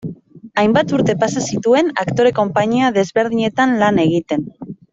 Hainbat 0.61 0.93
urte 0.97 1.15
pasa 1.23 1.43
zituen 1.49 1.91
aktore 2.05 2.31
konpainia 2.41 2.89
desberdinetan 2.99 3.77
lan 3.85 4.05
egiten. 4.09 4.49